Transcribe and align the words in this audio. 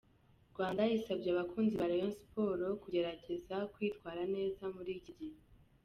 Rwanda 0.53 0.81
isabye 0.97 1.27
abakunzi 1.31 1.73
ba 1.79 1.89
Rayon 1.91 2.13
Sports 2.19 2.79
kugerageza 2.83 3.55
kwitwara 3.73 4.21
neza 4.35 4.63
muri 4.75 4.91
iki 4.99 5.11
gihe,. 5.19 5.39